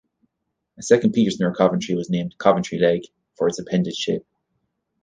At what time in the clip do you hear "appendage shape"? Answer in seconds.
3.59-4.25